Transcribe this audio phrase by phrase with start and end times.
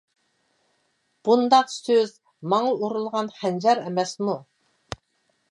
[1.29, 2.15] بۇنداق سۆز
[2.55, 4.41] ماڭا ئۇرۇلغان خەنجەر ئەمەسمۇ.